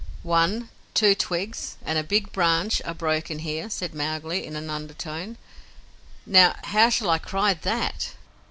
[0.23, 5.37] "One, two twigs and a big branch are broken here," said Mowgli, in an undertone.
[6.25, 8.13] "Now, how shall I cry THAT?